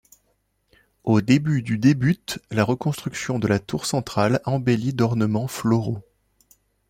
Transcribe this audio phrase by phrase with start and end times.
[1.03, 6.01] Au début du débute la reconstruction de la tour centrale, embellie d'ornement floraux.